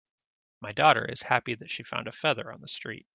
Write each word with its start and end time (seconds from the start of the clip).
My 0.61 0.71
daughter 0.71 1.05
is 1.05 1.21
happy 1.21 1.53
that 1.53 1.69
she 1.69 1.83
found 1.83 2.07
a 2.07 2.11
feather 2.11 2.51
on 2.51 2.59
the 2.61 2.67
street. 2.67 3.05